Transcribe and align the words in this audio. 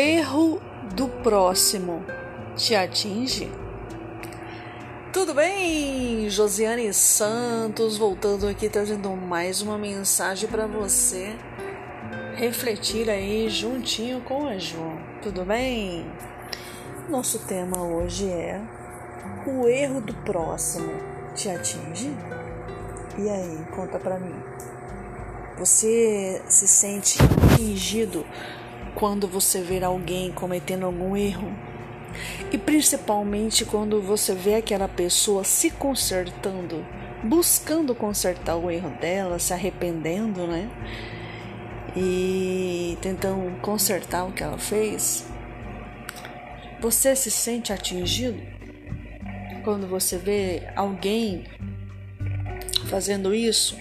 erro 0.00 0.62
do 0.94 1.08
próximo 1.08 2.02
te 2.56 2.74
atinge? 2.74 3.52
Tudo 5.12 5.34
bem? 5.34 6.30
Josiane 6.30 6.92
Santos 6.94 7.98
voltando 7.98 8.48
aqui 8.48 8.70
trazendo 8.70 9.10
mais 9.10 9.60
uma 9.60 9.76
mensagem 9.76 10.48
para 10.48 10.66
você 10.66 11.36
refletir 12.34 13.10
aí 13.10 13.50
juntinho 13.50 14.22
com 14.22 14.46
a 14.46 14.56
Ju. 14.56 14.78
Tudo 15.20 15.44
bem? 15.44 16.10
Nosso 17.10 17.40
tema 17.40 17.82
hoje 17.82 18.26
é 18.30 18.58
o 19.46 19.68
erro 19.68 20.00
do 20.00 20.14
próximo 20.14 20.92
te 21.34 21.50
atinge? 21.50 22.10
E 23.18 23.28
aí, 23.28 23.66
conta 23.76 23.98
pra 23.98 24.18
mim. 24.18 24.34
Você 25.58 26.40
se 26.48 26.66
sente 26.66 27.18
atingido 27.52 28.24
quando 28.94 29.26
você 29.26 29.60
vê 29.60 29.82
alguém 29.82 30.30
cometendo 30.32 30.84
algum 30.84 31.16
erro? 31.16 31.50
E 32.52 32.58
principalmente 32.58 33.64
quando 33.64 34.00
você 34.02 34.34
vê 34.34 34.56
aquela 34.56 34.88
pessoa 34.88 35.44
se 35.44 35.70
consertando, 35.70 36.84
buscando 37.22 37.94
consertar 37.94 38.56
o 38.56 38.70
erro 38.70 38.90
dela, 39.00 39.38
se 39.38 39.52
arrependendo, 39.52 40.46
né? 40.46 40.68
E 41.96 42.98
tentando 43.00 43.60
consertar 43.60 44.24
o 44.24 44.32
que 44.32 44.42
ela 44.42 44.58
fez. 44.58 45.24
Você 46.80 47.14
se 47.14 47.30
sente 47.30 47.72
atingido 47.72 48.40
quando 49.62 49.86
você 49.86 50.16
vê 50.16 50.62
alguém 50.74 51.44
fazendo 52.88 53.34
isso? 53.34 53.76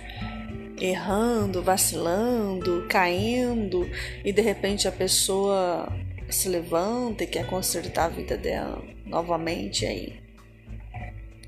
Errando, 0.79 1.61
vacilando, 1.61 2.85
caindo 2.87 3.89
e 4.23 4.31
de 4.31 4.41
repente 4.41 4.87
a 4.87 4.91
pessoa 4.91 5.87
se 6.29 6.47
levanta 6.47 7.23
e 7.23 7.27
quer 7.27 7.47
consertar 7.47 8.05
a 8.05 8.09
vida 8.09 8.37
dela 8.37 8.81
novamente 9.05 9.85
aí. 9.85 10.19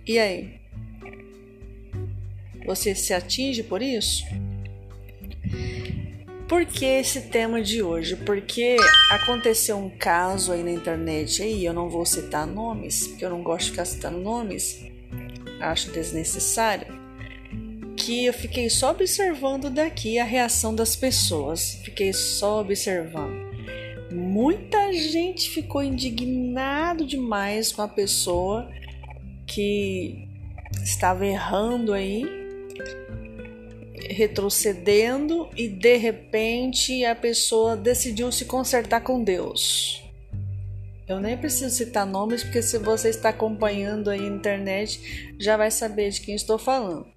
E 0.05 0.19
aí? 0.19 0.59
Você 2.65 2.93
se 2.93 3.13
atinge 3.13 3.63
por 3.63 3.81
isso? 3.81 4.23
Por 6.47 6.65
que 6.65 6.85
esse 6.85 7.21
tema 7.29 7.61
de 7.61 7.81
hoje? 7.81 8.15
Porque 8.17 8.75
aconteceu 9.09 9.77
um 9.77 9.89
caso 9.89 10.51
aí 10.51 10.61
na 10.61 10.71
internet 10.71 11.41
aí, 11.41 11.63
eu 11.63 11.73
não 11.73 11.89
vou 11.89 12.05
citar 12.05 12.45
nomes, 12.45 13.07
porque 13.07 13.23
eu 13.23 13.29
não 13.29 13.41
gosto 13.41 13.65
de 13.65 13.71
ficar 13.71 13.85
citando 13.85 14.19
nomes, 14.19 14.85
acho 15.61 15.91
desnecessário 15.91 17.00
que 18.05 18.25
eu 18.25 18.33
fiquei 18.33 18.69
só 18.69 18.91
observando 18.91 19.69
daqui 19.69 20.17
a 20.17 20.23
reação 20.23 20.73
das 20.73 20.95
pessoas. 20.95 21.75
Fiquei 21.83 22.11
só 22.11 22.61
observando. 22.61 23.51
Muita 24.11 24.91
gente 24.91 25.49
ficou 25.49 25.83
indignado 25.83 27.05
demais 27.05 27.71
com 27.71 27.81
a 27.81 27.87
pessoa 27.87 28.69
que 29.45 30.27
estava 30.83 31.25
errando 31.25 31.93
aí, 31.93 32.25
retrocedendo 34.09 35.49
e 35.55 35.67
de 35.67 35.95
repente 35.95 37.05
a 37.05 37.15
pessoa 37.15 37.77
decidiu 37.77 38.31
se 38.31 38.45
consertar 38.45 39.01
com 39.01 39.23
Deus. 39.23 40.03
Eu 41.07 41.19
nem 41.19 41.37
preciso 41.37 41.75
citar 41.75 42.05
nomes 42.05 42.43
porque 42.43 42.61
se 42.61 42.77
você 42.77 43.09
está 43.09 43.29
acompanhando 43.29 44.09
aí 44.09 44.21
na 44.21 44.35
internet 44.35 45.35
já 45.39 45.55
vai 45.55 45.69
saber 45.69 46.09
de 46.09 46.21
quem 46.21 46.35
estou 46.35 46.57
falando. 46.57 47.10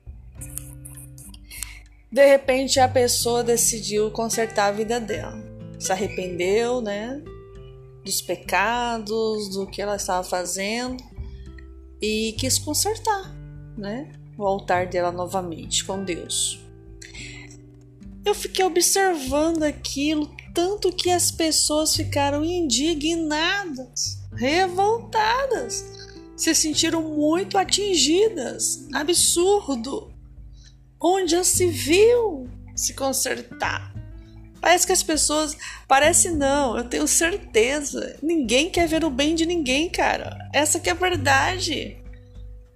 De 2.14 2.24
repente 2.24 2.78
a 2.78 2.86
pessoa 2.86 3.42
decidiu 3.42 4.08
consertar 4.08 4.66
a 4.66 4.70
vida 4.70 5.00
dela. 5.00 5.36
Se 5.80 5.90
arrependeu, 5.90 6.80
né? 6.80 7.20
Dos 8.04 8.22
pecados, 8.22 9.48
do 9.48 9.66
que 9.66 9.82
ela 9.82 9.96
estava 9.96 10.22
fazendo 10.22 11.02
e 12.00 12.32
quis 12.38 12.56
consertar, 12.56 13.34
né? 13.76 14.12
O 14.38 14.46
altar 14.46 14.86
dela 14.86 15.10
novamente 15.10 15.84
com 15.84 16.04
Deus. 16.04 16.60
Eu 18.24 18.32
fiquei 18.32 18.64
observando 18.64 19.64
aquilo, 19.64 20.30
tanto 20.54 20.92
que 20.92 21.10
as 21.10 21.32
pessoas 21.32 21.96
ficaram 21.96 22.44
indignadas, 22.44 24.20
revoltadas, 24.36 25.84
se 26.36 26.54
sentiram 26.54 27.02
muito 27.02 27.58
atingidas. 27.58 28.86
Absurdo! 28.92 30.13
Onde 31.04 31.32
já 31.32 31.44
se 31.44 31.66
viu 31.66 32.48
se 32.74 32.94
consertar. 32.94 33.92
Parece 34.58 34.86
que 34.86 34.92
as 34.92 35.02
pessoas. 35.02 35.54
Parece 35.86 36.30
não, 36.30 36.78
eu 36.78 36.84
tenho 36.84 37.06
certeza. 37.06 38.16
Ninguém 38.22 38.70
quer 38.70 38.88
ver 38.88 39.04
o 39.04 39.10
bem 39.10 39.34
de 39.34 39.44
ninguém, 39.44 39.90
cara. 39.90 40.48
Essa 40.54 40.80
que 40.80 40.88
é 40.88 40.92
a 40.92 40.96
verdade. 40.96 41.98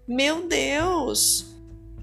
Meu 0.06 0.46
Deus! 0.46 1.46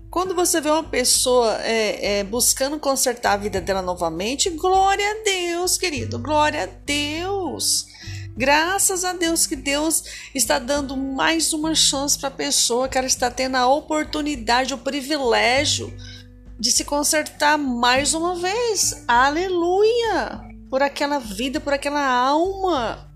Quando 0.09 0.33
você 0.33 0.59
vê 0.61 0.69
uma 0.69 0.83
pessoa 0.83 1.59
é, 1.61 2.19
é, 2.19 2.23
buscando 2.23 2.79
consertar 2.79 3.33
a 3.33 3.37
vida 3.37 3.61
dela 3.61 3.81
novamente, 3.81 4.49
glória 4.49 5.05
a 5.05 5.23
Deus, 5.23 5.77
querido, 5.77 6.17
glória 6.17 6.63
a 6.63 6.65
Deus. 6.65 7.85
Graças 8.37 9.03
a 9.03 9.13
Deus 9.13 9.45
que 9.45 9.55
Deus 9.55 10.03
está 10.33 10.57
dando 10.57 10.97
mais 10.97 11.53
uma 11.53 11.75
chance 11.75 12.17
para 12.17 12.29
a 12.29 12.31
pessoa 12.31 12.87
que 12.87 12.97
ela 12.97 13.07
está 13.07 13.29
tendo 13.29 13.55
a 13.55 13.67
oportunidade, 13.67 14.73
o 14.73 14.77
privilégio 14.77 15.93
de 16.59 16.71
se 16.71 16.85
consertar 16.85 17.57
mais 17.57 18.13
uma 18.13 18.35
vez. 18.35 19.03
Aleluia! 19.07 20.41
Por 20.69 20.81
aquela 20.81 21.19
vida, 21.19 21.59
por 21.59 21.73
aquela 21.73 22.05
alma. 22.05 23.11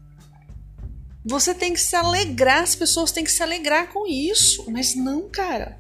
Você 1.26 1.54
tem 1.54 1.74
que 1.74 1.80
se 1.80 1.96
alegrar, 1.96 2.64
as 2.64 2.76
pessoas 2.76 3.12
têm 3.12 3.24
que 3.24 3.32
se 3.32 3.44
alegrar 3.44 3.92
com 3.92 4.08
isso. 4.08 4.70
Mas 4.72 4.96
não, 4.96 5.30
cara. 5.30 5.80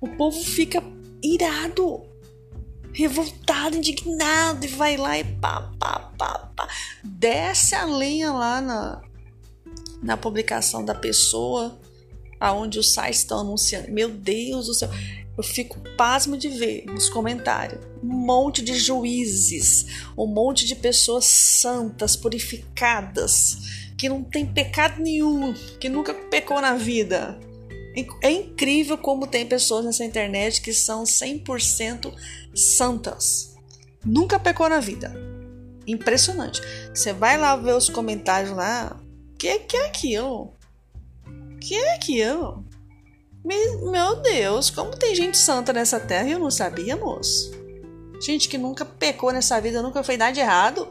O 0.00 0.08
povo 0.08 0.42
fica 0.42 0.82
irado, 1.22 2.02
revoltado, 2.92 3.76
indignado 3.76 4.64
e 4.64 4.68
vai 4.68 4.96
lá 4.96 5.18
e 5.18 5.24
pá, 5.24 5.70
pá, 5.78 6.12
pá, 6.18 6.50
pá. 6.56 6.68
Desce 7.04 7.74
a 7.74 7.84
lenha 7.84 8.32
lá 8.32 8.60
na, 8.60 9.02
na 10.02 10.16
publicação 10.16 10.84
da 10.84 10.94
pessoa, 10.94 11.78
aonde 12.40 12.80
os 12.80 12.92
sites 12.92 13.20
estão 13.20 13.40
anunciando. 13.40 13.92
Meu 13.92 14.08
Deus 14.08 14.66
do 14.66 14.74
céu. 14.74 14.90
Eu 15.36 15.42
fico 15.42 15.80
pasmo 15.96 16.36
de 16.36 16.48
ver 16.48 16.84
nos 16.86 17.08
comentários 17.08 17.80
um 18.02 18.08
monte 18.08 18.62
de 18.62 18.74
juízes, 18.74 19.86
um 20.18 20.26
monte 20.26 20.66
de 20.66 20.74
pessoas 20.74 21.24
santas, 21.24 22.16
purificadas, 22.16 23.56
que 23.96 24.08
não 24.08 24.22
tem 24.22 24.44
pecado 24.44 25.00
nenhum, 25.00 25.54
que 25.78 25.88
nunca 25.88 26.12
pecou 26.12 26.60
na 26.60 26.74
vida. 26.74 27.38
É 28.22 28.30
incrível 28.30 28.98
como 28.98 29.26
tem 29.26 29.46
pessoas 29.46 29.84
nessa 29.84 30.04
internet 30.04 30.60
que 30.60 30.72
são 30.72 31.04
100% 31.04 32.12
santas. 32.54 33.54
Nunca 34.04 34.38
pecou 34.38 34.68
na 34.68 34.80
vida. 34.80 35.14
Impressionante. 35.86 36.60
Você 36.92 37.12
vai 37.12 37.36
lá 37.36 37.54
ver 37.54 37.76
os 37.76 37.88
comentários 37.88 38.50
lá. 38.52 38.98
Que 39.38 39.58
que 39.60 39.76
é 39.76 39.86
aquilo? 39.86 40.54
Que 41.60 41.74
é 41.74 41.94
aquilo? 41.94 42.64
Meu 43.44 44.16
Deus, 44.22 44.70
como 44.70 44.96
tem 44.96 45.14
gente 45.14 45.36
santa 45.36 45.72
nessa 45.72 45.98
terra 45.98 46.28
e 46.28 46.32
eu 46.32 46.38
não 46.38 46.50
sabia, 46.50 46.96
moço. 46.96 47.50
Gente 48.20 48.48
que 48.48 48.56
nunca 48.56 48.84
pecou 48.84 49.32
nessa 49.32 49.60
vida, 49.60 49.82
nunca 49.82 50.02
fez 50.04 50.18
nada 50.18 50.32
de 50.32 50.40
errado. 50.40 50.88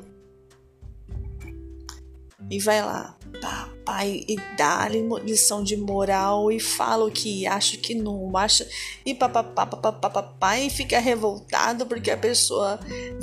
E 2.50 2.60
vai 2.60 2.82
lá, 2.82 3.18
papai, 3.40 4.26
e 4.28 4.36
dá-lhe 4.58 5.02
lição 5.24 5.64
de 5.64 5.78
moral 5.78 6.52
e 6.52 6.60
fala 6.60 7.06
o 7.06 7.12
que 7.12 7.48
acha 7.48 7.78
que 7.78 7.96
não 7.96 8.36
acha. 8.36 8.68
E 9.06 9.16
papapá, 9.16 9.66
papapá, 9.66 10.60
e 10.60 10.70
fica 10.70 11.00
revoltado 11.00 11.86
porque 11.86 12.12
a 12.12 12.18
pessoa 12.18 12.78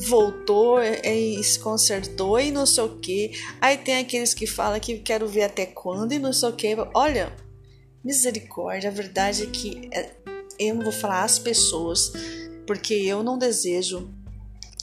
voltou 0.08 0.80
e 0.82 1.44
se 1.44 1.58
consertou 1.58 2.40
e 2.40 2.50
não 2.50 2.64
sei 2.64 2.84
o 2.84 2.98
que. 2.98 3.32
Aí 3.60 3.76
tem 3.76 3.98
aqueles 3.98 4.32
que 4.32 4.46
falam 4.46 4.80
que 4.80 4.98
quero 5.00 5.28
ver 5.28 5.42
até 5.42 5.66
quando 5.66 6.12
e 6.12 6.18
não 6.18 6.32
sei 6.32 6.48
o 6.48 6.52
que. 6.54 6.74
Olha, 6.94 7.30
Misericórdia, 8.04 8.90
a 8.90 8.92
verdade 8.92 9.42
é 9.42 9.46
que 9.46 9.88
é, 9.92 10.10
eu 10.58 10.74
não 10.74 10.82
vou 10.82 10.92
falar 10.92 11.24
as 11.24 11.38
pessoas, 11.38 12.12
porque 12.66 12.94
eu 12.94 13.22
não 13.22 13.38
desejo 13.38 14.10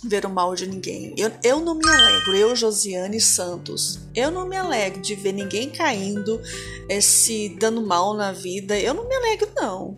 ver 0.03 0.25
o 0.25 0.29
mal 0.29 0.53
de 0.55 0.67
ninguém. 0.67 1.13
Eu, 1.17 1.31
eu 1.43 1.59
não 1.59 1.75
me 1.75 1.87
alegro, 1.87 2.35
eu, 2.35 2.55
Josiane 2.55 3.19
Santos, 3.19 3.99
eu 4.13 4.29
não 4.31 4.47
me 4.47 4.55
alegro 4.55 5.01
de 5.01 5.15
ver 5.15 5.31
ninguém 5.31 5.69
caindo, 5.69 6.41
é, 6.89 7.01
se 7.01 7.49
dando 7.59 7.81
mal 7.81 8.13
na 8.13 8.31
vida. 8.31 8.77
Eu 8.79 8.93
não 8.93 9.07
me 9.07 9.15
alegro, 9.15 9.49
não. 9.55 9.97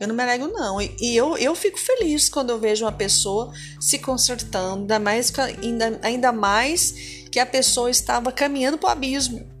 Eu 0.00 0.08
não 0.08 0.14
me 0.14 0.22
alegro, 0.22 0.48
não. 0.52 0.80
E, 0.80 0.96
e 1.00 1.16
eu, 1.16 1.36
eu 1.36 1.54
fico 1.54 1.78
feliz 1.78 2.28
quando 2.28 2.50
eu 2.50 2.58
vejo 2.58 2.84
uma 2.84 2.92
pessoa 2.92 3.52
se 3.80 3.98
consertando, 3.98 4.82
ainda 4.82 4.98
mais, 4.98 5.32
ainda, 5.38 6.00
ainda 6.02 6.32
mais 6.32 6.92
que 7.30 7.38
a 7.38 7.46
pessoa 7.46 7.90
estava 7.90 8.32
caminhando 8.32 8.78
para 8.78 8.88
o 8.88 8.92
abismo. 8.92 9.57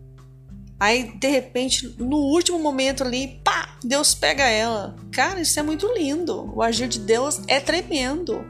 Aí, 0.80 1.12
de 1.18 1.28
repente, 1.28 1.94
no 1.98 2.18
último 2.18 2.58
momento 2.58 3.02
ali, 3.02 3.40
pá, 3.42 3.76
Deus 3.82 4.14
pega 4.14 4.44
ela. 4.44 4.94
Cara, 5.10 5.40
isso 5.40 5.58
é 5.58 5.62
muito 5.62 5.92
lindo. 5.92 6.52
O 6.54 6.62
agir 6.62 6.86
de 6.86 7.00
Deus 7.00 7.40
é 7.48 7.58
tremendo. 7.58 8.44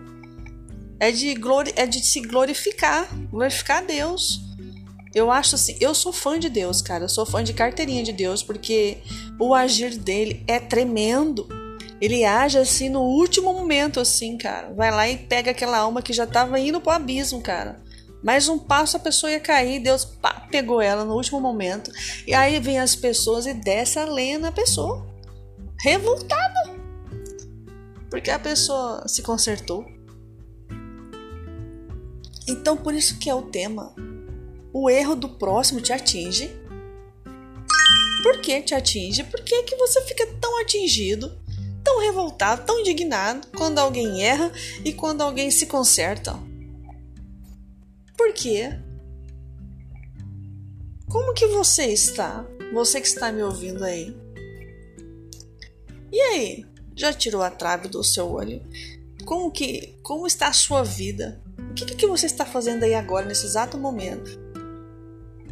É 1.01 1.11
de, 1.11 1.35
glori 1.35 1.73
é 1.77 1.87
de 1.87 2.05
se 2.05 2.21
glorificar, 2.21 3.09
glorificar 3.31 3.85
Deus. 3.85 4.41
Eu 5.15 5.31
acho 5.31 5.55
assim, 5.55 5.77
eu 5.81 5.95
sou 5.95 6.13
fã 6.13 6.39
de 6.39 6.51
Deus, 6.51 6.83
cara. 6.83 7.05
Eu 7.05 7.09
sou 7.09 7.25
fã 7.25 7.43
de 7.43 7.55
carteirinha 7.55 8.03
de 8.03 8.13
Deus, 8.13 8.43
porque 8.43 8.99
o 9.39 9.55
agir 9.55 9.97
dele 9.97 10.45
é 10.47 10.59
tremendo. 10.61 11.49
Ele 12.01 12.25
age 12.25 12.59
assim 12.59 12.91
no 12.91 13.01
último 13.01 13.53
momento, 13.55 14.01
assim, 14.01 14.37
cara. 14.37 14.73
Vai 14.75 14.91
lá 14.91 15.09
e 15.09 15.17
pega 15.17 15.51
aquela 15.51 15.79
alma 15.79 16.03
que 16.03 16.13
já 16.13 16.27
tava 16.27 16.61
indo 16.61 16.81
pro 16.81 16.93
abismo, 16.93 17.41
cara. 17.41 17.81
Mais 18.23 18.49
um 18.49 18.59
passo 18.59 18.97
a 18.97 19.01
pessoa 19.01 19.31
ia 19.31 19.41
cair, 19.41 19.81
Deus 19.81 20.05
pá, 20.05 20.47
pegou 20.51 20.81
ela 20.81 21.05
no 21.05 21.15
último 21.15 21.41
momento. 21.41 21.91
E 22.27 22.35
aí 22.35 22.59
vem 22.59 22.79
as 22.79 22.97
pessoas 22.97 23.47
e 23.47 23.55
desce 23.55 23.99
a 23.99 24.05
lenha 24.05 24.39
na 24.39 24.51
pessoa. 24.51 25.07
Revoltada. 25.81 26.77
Porque 28.11 28.31
a 28.31 28.39
pessoa 28.39 29.07
se 29.07 29.23
consertou. 29.23 29.87
Então 32.49 32.77
por 32.77 32.95
isso 32.95 33.19
que 33.19 33.31
é 33.31 33.35
o 33.35 33.43
tema. 33.43 33.95
O 34.73 34.91
erro 34.91 35.15
do 35.15 35.29
próximo 35.29 35.81
te 35.81 35.93
atinge. 35.93 36.51
Por 38.23 38.41
que 38.41 38.61
te 38.63 38.75
atinge? 38.75 39.23
Por 39.25 39.43
que, 39.43 39.63
que 39.63 39.77
você 39.77 40.03
fica 40.03 40.27
tão 40.41 40.61
atingido, 40.61 41.39
tão 41.85 42.01
revoltado, 42.01 42.65
tão 42.67 42.81
indignado 42.81 43.47
quando 43.57 43.79
alguém 43.79 44.25
erra 44.25 44.51
e 44.85 44.93
quando 44.93 45.23
alguém 45.23 45.51
se 45.51 45.67
conserta? 45.67 46.39
Por 48.19 48.35
quê? 48.35 48.79
Como 51.09 51.33
que 51.33 51.47
você 51.47 51.87
está? 51.87 52.45
Você 52.75 53.01
que 53.01 53.07
está 53.07 53.33
me 53.33 53.43
ouvindo 53.43 53.85
aí. 53.85 54.15
E 56.13 56.21
aí? 56.21 56.67
Já 56.97 57.13
tirou 57.13 57.43
a 57.43 57.51
trave 57.51 57.89
do 57.89 58.03
seu 58.03 58.29
olho? 58.29 58.61
Como 59.25 59.51
que 59.53 59.99
como 60.03 60.27
está 60.27 60.49
a 60.49 60.53
sua 60.53 60.83
vida? 60.83 61.41
O 61.71 61.75
que, 61.75 61.85
que 61.95 62.07
você 62.07 62.27
está 62.27 62.45
fazendo 62.45 62.83
aí 62.83 62.95
agora 62.95 63.25
nesse 63.25 63.47
exato 63.47 63.79
momento? 63.79 64.31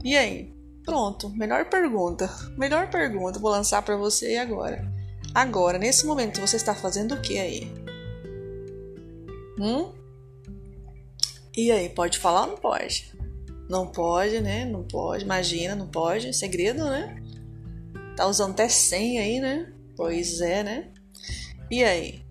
E 0.03 0.17
aí? 0.17 0.53
Pronto, 0.85 1.31
melhor 1.31 1.69
pergunta. 1.69 2.29
Melhor 2.59 2.91
pergunta 2.91 3.39
vou 3.39 3.51
lançar 3.51 3.81
para 3.83 3.97
você 3.97 4.37
agora. 4.37 4.91
Agora, 5.33 5.79
nesse 5.79 6.07
momento, 6.07 6.41
você 6.41 6.57
está 6.57 6.75
fazendo 6.75 7.15
o 7.15 7.21
que 7.21 7.39
aí? 7.39 7.73
Hum? 9.59 9.93
E 11.57 11.73
aí, 11.73 11.89
pode 11.89 12.19
falar 12.19 12.43
ou 12.43 12.49
não 12.49 12.57
pode? 12.57 13.11
Não 13.69 13.87
pode, 13.87 14.41
né? 14.41 14.67
Não 14.67 14.85
pode, 14.85 15.25
imagina, 15.25 15.75
não 15.75 15.89
pode. 15.89 16.33
Segredo, 16.35 16.85
né? 16.85 17.17
Tá 18.15 18.27
usando 18.27 18.53
até 18.53 18.69
senha 18.69 19.23
aí, 19.23 19.41
né? 19.41 19.73
Pois 19.97 20.41
é, 20.41 20.63
né? 20.63 20.93
E 21.71 21.83
aí? 21.83 22.23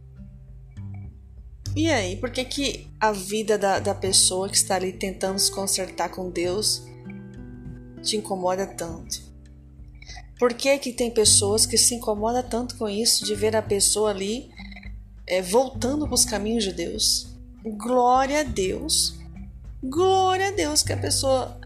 E 1.76 1.92
aí, 1.92 2.16
por 2.16 2.30
que, 2.30 2.46
que 2.46 2.88
a 3.00 3.12
vida 3.12 3.58
da, 3.58 3.80
da 3.80 3.94
pessoa 3.94 4.48
que 4.48 4.56
está 4.56 4.76
ali 4.76 4.94
tentando 4.94 5.38
se 5.40 5.52
consertar 5.52 6.10
com 6.10 6.30
Deus 6.30 6.84
te 8.02 8.16
incomoda 8.16 8.66
tanto? 8.66 9.22
Por 10.40 10.54
que, 10.54 10.78
que 10.78 10.94
tem 10.94 11.12
pessoas 11.12 11.66
que 11.66 11.78
se 11.78 11.96
incomodam 11.96 12.44
tanto 12.44 12.78
com 12.78 12.88
isso 12.88 13.26
de 13.26 13.36
ver 13.36 13.56
a 13.56 13.62
pessoa 13.62 14.12
ali 14.12 14.50
é, 15.28 15.42
voltando 15.42 16.06
para 16.06 16.14
os 16.14 16.26
caminhos 16.26 16.64
de 16.64 16.72
Deus? 16.72 17.35
Glória 17.66 18.42
a 18.42 18.44
Deus. 18.44 19.16
Glória 19.82 20.50
a 20.50 20.52
Deus 20.52 20.84
que 20.84 20.94
a 20.94 20.98
pessoa, 20.98 21.60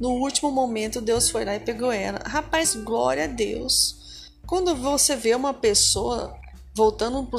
no 0.00 0.10
último 0.10 0.50
momento, 0.50 1.00
Deus 1.00 1.30
foi 1.30 1.44
lá 1.44 1.54
e 1.54 1.60
pegou 1.60 1.92
ela. 1.92 2.18
Rapaz, 2.26 2.74
glória 2.74 3.24
a 3.24 3.28
Deus. 3.28 4.32
Quando 4.48 4.74
você 4.74 5.14
vê 5.14 5.32
uma 5.32 5.54
pessoa 5.54 6.36
voltando 6.74 7.24
para 7.24 7.38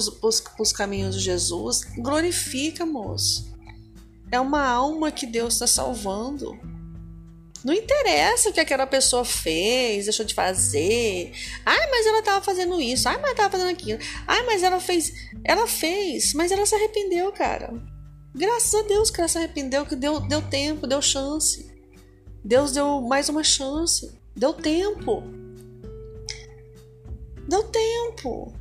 os 0.59 0.71
caminhos 0.71 1.15
de 1.15 1.21
Jesus, 1.21 1.81
glorifica, 1.97 2.85
moço. 2.85 3.53
É 4.31 4.39
uma 4.39 4.65
alma 4.65 5.11
que 5.11 5.25
Deus 5.25 5.55
está 5.55 5.67
salvando. 5.67 6.57
Não 7.65 7.73
interessa 7.73 8.49
o 8.49 8.53
que 8.53 8.61
aquela 8.61 8.87
pessoa 8.87 9.25
fez, 9.25 10.05
deixou 10.05 10.25
de 10.25 10.33
fazer. 10.33 11.33
Ai, 11.65 11.89
mas 11.91 12.05
ela 12.05 12.19
estava 12.19 12.45
fazendo 12.45 12.79
isso. 12.79 13.09
Ai, 13.09 13.17
mas 13.19 13.31
estava 13.31 13.49
fazendo 13.49 13.71
aquilo. 13.71 13.99
Ai, 14.25 14.45
mas 14.45 14.63
ela 14.63 14.79
fez. 14.79 15.11
Ela 15.43 15.67
fez, 15.67 16.33
mas 16.33 16.49
ela 16.51 16.65
se 16.65 16.75
arrependeu, 16.75 17.29
cara. 17.33 17.73
Graças 18.35 18.75
a 18.75 18.81
Deus 18.81 19.09
que 19.09 19.21
ela 19.21 19.29
se 19.29 19.37
arrependeu, 19.37 19.85
que 19.85 19.95
deu, 19.95 20.19
deu 20.19 20.41
tempo, 20.41 20.85
deu 20.85 21.01
chance. 21.01 21.71
Deus 22.43 22.73
deu 22.73 22.99
mais 22.99 23.29
uma 23.29 23.45
chance. 23.45 24.11
Deu 24.35 24.51
tempo. 24.51 25.23
Deu 27.47 27.63
tempo. 27.63 28.53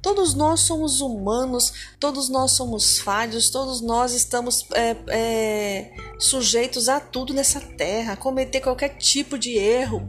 Todos 0.00 0.34
nós 0.34 0.60
somos 0.60 1.00
humanos, 1.00 1.72
todos 1.98 2.28
nós 2.28 2.52
somos 2.52 3.00
falhos, 3.00 3.50
todos 3.50 3.80
nós 3.80 4.12
estamos 4.12 4.64
é, 4.72 4.96
é, 5.08 5.92
sujeitos 6.16 6.88
a 6.88 7.00
tudo 7.00 7.34
nessa 7.34 7.60
terra, 7.60 8.12
a 8.12 8.16
cometer 8.16 8.60
qualquer 8.60 8.90
tipo 8.90 9.36
de 9.36 9.58
erro. 9.58 10.08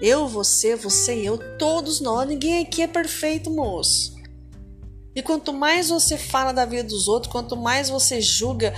Eu, 0.00 0.26
você, 0.26 0.74
você 0.74 1.20
e 1.20 1.26
eu, 1.26 1.36
todos 1.58 2.00
nós, 2.00 2.26
ninguém 2.26 2.62
aqui 2.62 2.80
é 2.80 2.88
perfeito, 2.88 3.50
moço. 3.50 4.13
E 5.14 5.22
quanto 5.22 5.52
mais 5.52 5.90
você 5.90 6.18
fala 6.18 6.52
da 6.52 6.64
vida 6.64 6.84
dos 6.84 7.06
outros, 7.06 7.30
quanto 7.30 7.56
mais 7.56 7.88
você 7.88 8.20
julga 8.20 8.74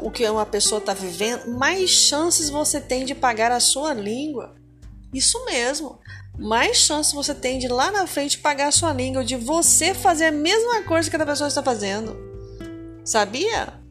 o 0.00 0.10
que 0.10 0.28
uma 0.28 0.46
pessoa 0.46 0.78
está 0.78 0.94
vivendo, 0.94 1.50
mais 1.58 1.90
chances 1.90 2.48
você 2.48 2.80
tem 2.80 3.04
de 3.04 3.14
pagar 3.14 3.52
a 3.52 3.60
sua 3.60 3.92
língua. 3.92 4.54
Isso 5.12 5.44
mesmo. 5.44 5.98
Mais 6.38 6.78
chances 6.78 7.12
você 7.12 7.34
tem 7.34 7.58
de 7.58 7.68
lá 7.68 7.92
na 7.92 8.06
frente 8.06 8.38
pagar 8.38 8.68
a 8.68 8.72
sua 8.72 8.92
língua, 8.92 9.24
de 9.24 9.36
você 9.36 9.94
fazer 9.94 10.26
a 10.26 10.32
mesma 10.32 10.82
coisa 10.82 11.08
que 11.10 11.16
a 11.16 11.26
pessoa 11.26 11.48
está 11.48 11.62
fazendo. 11.62 12.16
Sabia? 13.04 13.83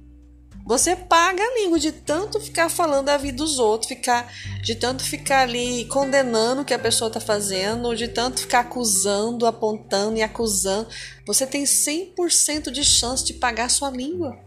Você 0.65 0.95
paga 0.95 1.43
a 1.43 1.55
língua 1.55 1.77
de 1.77 1.91
tanto 1.91 2.39
ficar 2.39 2.69
falando 2.69 3.07
da 3.07 3.17
vida 3.17 3.37
dos 3.37 3.59
outros, 3.59 3.89
ficar 3.89 4.31
de 4.61 4.75
tanto 4.75 5.03
ficar 5.03 5.41
ali 5.41 5.85
condenando 5.85 6.61
o 6.61 6.65
que 6.65 6.73
a 6.73 6.79
pessoa 6.79 7.09
está 7.09 7.19
fazendo, 7.19 7.93
de 7.95 8.07
tanto 8.07 8.39
ficar 8.39 8.61
acusando, 8.61 9.45
apontando 9.45 10.17
e 10.17 10.21
acusando. 10.21 10.87
Você 11.27 11.45
tem 11.45 11.65
100% 11.65 12.71
de 12.71 12.83
chance 12.83 13.25
de 13.25 13.33
pagar 13.33 13.65
a 13.65 13.69
sua 13.69 13.89
língua, 13.89 14.39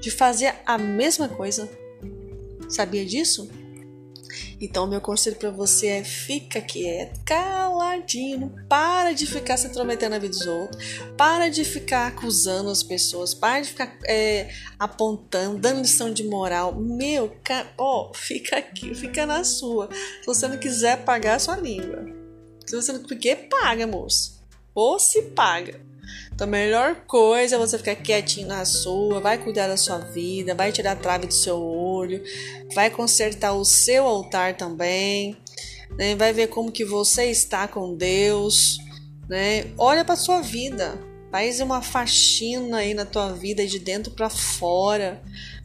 de 0.00 0.10
fazer 0.10 0.54
a 0.66 0.76
mesma 0.76 1.28
coisa. 1.28 1.66
Sabia 2.68 3.04
disso? 3.04 3.50
Então, 4.60 4.86
meu 4.86 5.00
conselho 5.00 5.36
para 5.36 5.50
você 5.50 5.88
é: 5.88 6.04
fica 6.04 6.60
quieto, 6.60 7.20
caladinho, 7.24 8.54
para 8.68 9.12
de 9.12 9.26
ficar 9.26 9.56
se 9.56 9.66
intrometendo 9.66 10.10
na 10.10 10.18
vida 10.18 10.36
dos 10.36 10.46
outros, 10.46 10.82
para 11.16 11.48
de 11.48 11.64
ficar 11.64 12.08
acusando 12.08 12.70
as 12.70 12.82
pessoas, 12.82 13.34
para 13.34 13.60
de 13.60 13.68
ficar 13.68 13.98
é, 14.06 14.50
apontando, 14.78 15.58
dando 15.58 15.80
lição 15.80 16.12
de 16.12 16.24
moral. 16.24 16.74
Meu, 16.74 17.36
ó, 17.78 18.10
oh, 18.10 18.14
fica 18.16 18.56
aqui, 18.56 18.94
fica 18.94 19.26
na 19.26 19.44
sua. 19.44 19.88
Se 20.20 20.26
você 20.26 20.48
não 20.48 20.58
quiser 20.58 21.04
pagar 21.04 21.36
a 21.36 21.38
sua 21.38 21.56
língua, 21.56 22.04
se 22.66 22.76
você 22.76 22.92
não. 22.92 23.02
Porque 23.02 23.34
paga, 23.36 23.86
moço. 23.86 24.42
Ou 24.74 24.98
se 24.98 25.22
paga. 25.22 25.91
Então, 26.34 26.46
a 26.46 26.50
melhor 26.50 26.96
coisa 27.06 27.56
é 27.56 27.58
você 27.58 27.76
ficar 27.78 27.94
quietinho 27.96 28.48
na 28.48 28.64
sua, 28.64 29.20
vai 29.20 29.38
cuidar 29.38 29.68
da 29.68 29.76
sua 29.76 29.98
vida, 29.98 30.54
vai 30.54 30.72
tirar 30.72 30.92
a 30.92 30.96
trave 30.96 31.26
do 31.26 31.34
seu 31.34 31.60
olho, 31.60 32.22
vai 32.74 32.90
consertar 32.90 33.52
o 33.52 33.64
seu 33.64 34.06
altar 34.06 34.56
também, 34.56 35.36
né? 35.96 36.14
vai 36.14 36.32
ver 36.32 36.48
como 36.48 36.72
que 36.72 36.84
você 36.84 37.26
está 37.26 37.68
com 37.68 37.94
Deus, 37.94 38.78
né? 39.28 39.66
Olha 39.76 40.04
para 40.04 40.16
sua 40.16 40.40
vida, 40.40 40.98
faz 41.30 41.60
uma 41.60 41.82
faxina 41.82 42.78
aí 42.78 42.94
na 42.94 43.04
tua 43.04 43.32
vida 43.32 43.66
de 43.66 43.78
dentro 43.78 44.12
para 44.12 44.30
fora, 44.30 45.22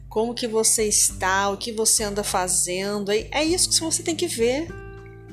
como 0.08 0.34
que 0.34 0.46
você 0.46 0.84
está, 0.84 1.48
o 1.50 1.56
que 1.56 1.72
você 1.72 2.04
anda 2.04 2.22
fazendo, 2.22 3.10
é 3.10 3.44
isso 3.44 3.70
que 3.70 3.80
você 3.80 4.02
tem 4.02 4.14
que 4.14 4.26
ver, 4.26 4.68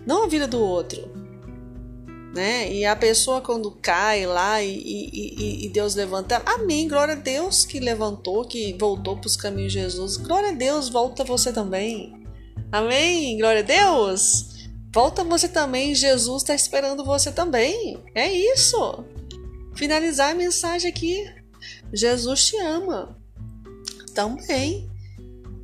não 0.06 0.24
a 0.24 0.28
vida 0.28 0.48
do 0.48 0.60
outro 0.60 1.25
né? 2.36 2.70
E 2.70 2.84
a 2.84 2.98
pessoa 2.98 3.40
quando 3.40 3.72
cai 3.72 4.26
lá 4.26 4.62
e, 4.62 4.70
e, 4.70 5.66
e, 5.66 5.70
Deus 5.70 5.96
levanta, 5.96 6.44
amém, 6.46 6.86
glória 6.86 7.14
a 7.14 7.18
Deus 7.18 7.66
que 7.66 7.80
levantou, 7.80 8.46
que 8.46 8.74
voltou 8.74 9.16
para 9.16 9.28
os 9.28 9.38
caminhos 9.38 9.72
de 9.72 9.80
Jesus, 9.80 10.18
glória 10.18 10.50
a 10.50 10.52
Deus, 10.52 10.90
volta 10.90 11.24
você 11.24 11.54
também, 11.54 12.26
amém, 12.70 13.38
glória 13.38 13.62
a 13.62 13.64
Deus, 13.64 14.68
volta 14.94 15.24
você 15.24 15.48
também, 15.48 15.96
Jesus 15.96 16.44
está 16.44 16.54
esperando 16.54 17.06
você 17.06 17.32
também, 17.32 18.04
é 18.14 18.30
isso. 18.30 19.06
Finalizar 19.74 20.32
a 20.32 20.36
mensagem 20.36 20.90
aqui, 20.90 21.26
Jesus 21.94 22.48
te 22.48 22.58
ama. 22.58 23.18
Também, 24.14 24.90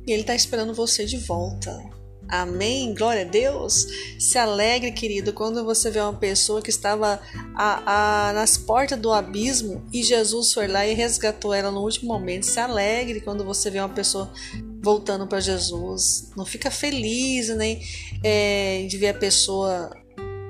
e 0.06 0.12
Ele 0.12 0.22
está 0.22 0.34
esperando 0.34 0.72
você 0.74 1.04
de 1.04 1.18
volta. 1.18 2.01
Amém? 2.32 2.94
Glória 2.94 3.26
a 3.26 3.28
Deus. 3.28 3.86
Se 4.18 4.38
alegre, 4.38 4.90
querido, 4.90 5.34
quando 5.34 5.62
você 5.66 5.90
vê 5.90 6.00
uma 6.00 6.14
pessoa 6.14 6.62
que 6.62 6.70
estava 6.70 7.20
a, 7.54 8.28
a, 8.30 8.32
nas 8.32 8.56
portas 8.56 8.98
do 8.98 9.12
abismo 9.12 9.84
e 9.92 10.02
Jesus 10.02 10.50
foi 10.50 10.66
lá 10.66 10.86
e 10.86 10.94
resgatou 10.94 11.52
ela 11.52 11.70
no 11.70 11.82
último 11.82 12.10
momento. 12.10 12.46
Se 12.46 12.58
alegre 12.58 13.20
quando 13.20 13.44
você 13.44 13.68
vê 13.68 13.80
uma 13.80 13.90
pessoa 13.90 14.32
voltando 14.80 15.26
para 15.26 15.40
Jesus. 15.40 16.30
Não 16.34 16.46
fica 16.46 16.70
feliz 16.70 17.54
nem 17.54 17.82
é, 18.24 18.86
de 18.88 18.96
ver 18.96 19.08
a 19.08 19.14
pessoa 19.14 19.90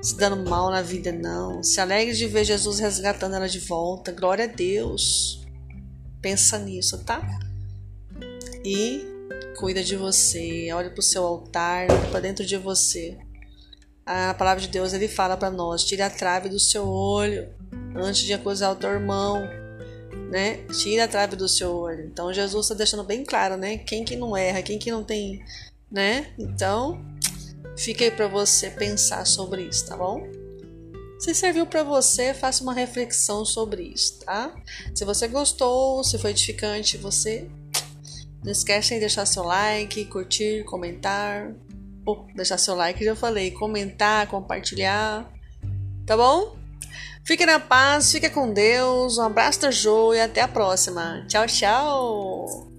se 0.00 0.16
dando 0.16 0.48
mal 0.48 0.70
na 0.70 0.82
vida, 0.82 1.10
não. 1.10 1.64
Se 1.64 1.80
alegre 1.80 2.14
de 2.14 2.28
ver 2.28 2.44
Jesus 2.44 2.78
resgatando 2.78 3.34
ela 3.34 3.48
de 3.48 3.58
volta. 3.58 4.12
Glória 4.12 4.44
a 4.44 4.48
Deus. 4.48 5.44
Pensa 6.20 6.60
nisso, 6.60 7.02
tá? 7.04 7.20
E 8.64 9.11
Cuida 9.56 9.82
de 9.82 9.96
você, 9.96 10.72
olha 10.72 10.90
para 10.90 11.00
o 11.00 11.02
seu 11.02 11.24
altar, 11.24 11.86
para 12.10 12.20
dentro 12.20 12.44
de 12.44 12.56
você. 12.56 13.18
A 14.04 14.34
palavra 14.34 14.60
de 14.60 14.68
Deus 14.68 14.92
ele 14.92 15.08
fala 15.08 15.36
para 15.36 15.50
nós: 15.50 15.84
tire 15.84 16.02
a 16.02 16.10
trave 16.10 16.48
do 16.48 16.58
seu 16.58 16.86
olho 16.88 17.48
antes 17.94 18.22
de 18.22 18.32
acusar 18.32 18.72
o 18.72 18.76
teu 18.76 18.90
irmão, 18.90 19.42
né? 20.30 20.64
Tira 20.78 21.04
a 21.04 21.08
trave 21.08 21.36
do 21.36 21.48
seu 21.48 21.74
olho. 21.74 22.06
Então 22.06 22.32
Jesus 22.32 22.66
está 22.66 22.74
deixando 22.74 23.04
bem 23.04 23.24
claro, 23.24 23.56
né? 23.56 23.78
Quem 23.78 24.04
que 24.04 24.16
não 24.16 24.36
erra, 24.36 24.62
quem 24.62 24.78
que 24.78 24.90
não 24.90 25.04
tem, 25.04 25.44
né? 25.90 26.32
Então 26.38 27.00
fica 27.76 28.04
aí 28.04 28.10
para 28.10 28.28
você 28.28 28.70
pensar 28.70 29.26
sobre 29.26 29.62
isso, 29.62 29.86
tá 29.86 29.96
bom? 29.96 30.26
Se 31.18 31.32
serviu 31.34 31.64
para 31.66 31.84
você, 31.84 32.34
faça 32.34 32.64
uma 32.64 32.74
reflexão 32.74 33.44
sobre 33.44 33.84
isso, 33.84 34.18
tá? 34.24 34.52
Se 34.92 35.04
você 35.04 35.28
gostou, 35.28 36.02
se 36.02 36.18
foi 36.18 36.30
edificante, 36.30 36.96
você 36.96 37.48
não 38.42 38.52
esquece 38.52 38.94
de 38.94 39.00
deixar 39.00 39.26
seu 39.26 39.44
like, 39.44 40.04
curtir, 40.06 40.64
comentar. 40.64 41.52
Oh, 42.04 42.26
deixar 42.34 42.58
seu 42.58 42.74
like, 42.74 43.04
já 43.04 43.14
falei, 43.14 43.50
comentar, 43.52 44.26
compartilhar. 44.26 45.30
Tá 46.04 46.16
bom? 46.16 46.56
Fique 47.24 47.46
na 47.46 47.60
paz, 47.60 48.10
fique 48.10 48.28
com 48.28 48.52
Deus. 48.52 49.18
Um 49.18 49.22
abraço 49.22 49.60
da 49.60 49.70
Jo 49.70 50.12
e 50.12 50.20
até 50.20 50.40
a 50.40 50.48
próxima. 50.48 51.24
Tchau, 51.28 51.46
tchau. 51.46 52.71